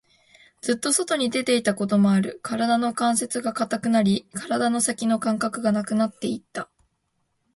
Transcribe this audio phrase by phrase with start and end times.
[0.61, 2.39] ずっと外に出ていたこともある。
[2.41, 6.71] 体中の関節が堅くなり、体の先の感覚がなくなっていた。